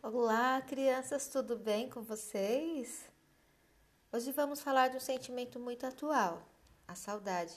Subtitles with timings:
[0.00, 3.10] Olá, crianças, tudo bem com vocês?
[4.12, 6.48] Hoje vamos falar de um sentimento muito atual,
[6.86, 7.52] a saudade.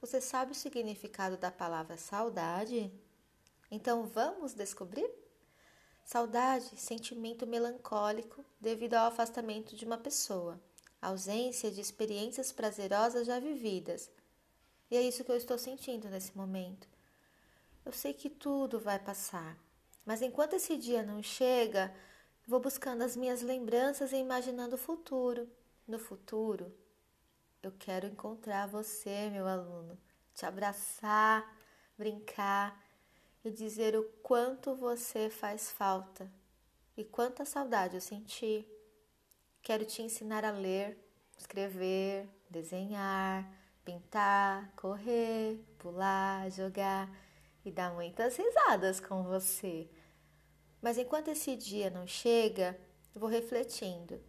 [0.00, 2.92] Você sabe o significado da palavra saudade?
[3.68, 5.10] Então vamos descobrir?
[6.04, 10.60] Saudade, sentimento melancólico devido ao afastamento de uma pessoa,
[11.02, 14.08] ausência de experiências prazerosas já vividas.
[14.88, 16.88] E é isso que eu estou sentindo nesse momento.
[17.84, 19.65] Eu sei que tudo vai passar
[20.06, 21.92] mas enquanto esse dia não chega,
[22.46, 25.50] vou buscando as minhas lembranças e imaginando o futuro.
[25.86, 26.72] No futuro,
[27.60, 29.98] eu quero encontrar você, meu aluno,
[30.32, 31.44] te abraçar,
[31.98, 32.80] brincar
[33.44, 36.30] e dizer o quanto você faz falta
[36.96, 38.66] e quanta saudade eu senti.
[39.60, 40.96] Quero te ensinar a ler,
[41.36, 43.44] escrever, desenhar,
[43.84, 47.10] pintar, correr, pular, jogar
[47.64, 49.88] e dar muitas risadas com você.
[50.86, 52.78] Mas enquanto esse dia não chega,
[53.12, 54.20] vou refletindo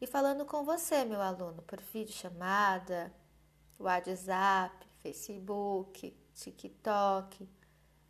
[0.00, 3.12] e falando com você, meu aluno, por videochamada,
[3.80, 7.48] WhatsApp, Facebook, TikTok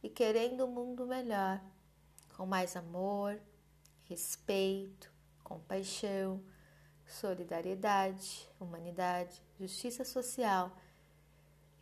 [0.03, 1.59] e querendo um mundo melhor,
[2.37, 3.41] com mais amor,
[4.03, 5.11] respeito,
[5.43, 6.45] compaixão,
[7.07, 10.77] solidariedade, humanidade, justiça social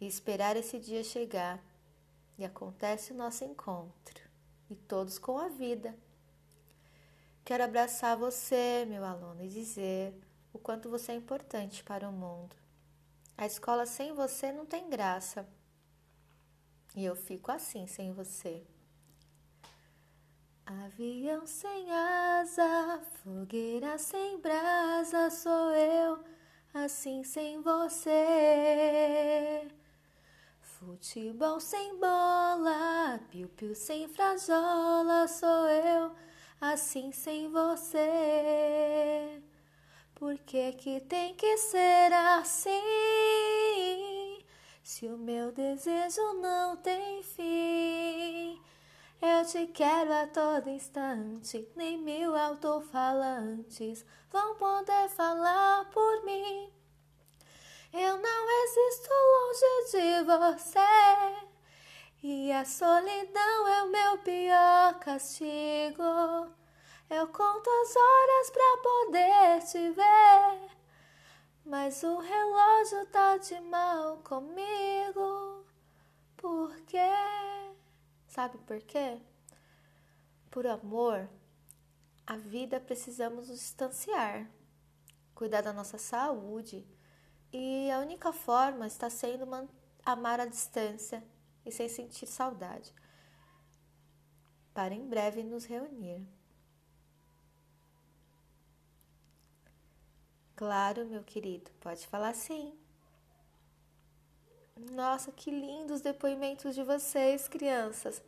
[0.01, 1.61] e esperar esse dia chegar
[2.39, 4.23] e acontece o nosso encontro
[4.71, 5.93] e todos com a vida.
[7.45, 10.15] Quero abraçar você, meu aluno, e dizer
[10.53, 12.55] o quanto você é importante para o mundo.
[13.37, 15.49] A escola sem você não tem graça.
[16.95, 18.65] E eu fico assim sem você.
[20.65, 26.23] Avião sem asa, fogueira sem brasa, sou eu,
[26.73, 28.23] assim sem você.
[30.61, 36.13] Futebol sem bola, piu-piu sem frajola, sou eu,
[36.63, 39.43] assim sem você.
[40.15, 42.71] Por que que tem que ser assim?
[44.81, 48.61] Se o meu desejo não tem fim,
[49.21, 56.73] eu te quero a todo instante, nem mil alto-falantes vão poder falar por mim.
[57.93, 61.52] Eu não existo longe de você.
[62.63, 66.55] A solidão é o meu pior castigo.
[67.11, 70.71] Eu conto as horas pra poder te ver.
[71.65, 75.67] Mas o relógio tá de mal comigo.
[76.37, 77.11] Por quê?
[78.29, 79.21] Sabe por quê?
[80.49, 81.29] Por amor,
[82.25, 84.49] a vida precisamos nos distanciar,
[85.35, 86.87] cuidar da nossa saúde
[87.53, 89.69] e a única forma está sendo
[90.05, 91.25] amar à distância
[91.65, 92.93] e sem sentir saudade,
[94.75, 96.27] para em breve nos reunir.
[100.57, 102.73] Claro, meu querido, pode falar sim.
[104.93, 108.23] Nossa, que lindos depoimentos de vocês, crianças.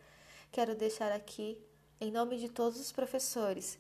[0.50, 1.59] Quero deixar aqui,
[2.00, 3.78] em nome de todos os professores,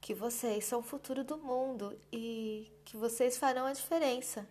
[0.00, 4.46] que vocês são o futuro do mundo e que vocês farão a diferença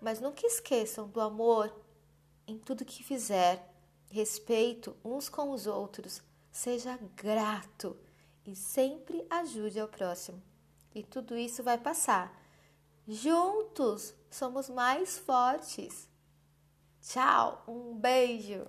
[0.00, 1.72] mas nunca esqueçam do amor
[2.48, 3.72] em tudo que fizer,
[4.10, 7.96] respeito uns com os outros, seja grato
[8.44, 10.42] e sempre ajude ao próximo.
[10.94, 12.34] E tudo isso vai passar.
[13.06, 16.08] Juntos somos mais fortes.
[17.02, 18.66] Tchau, um beijo.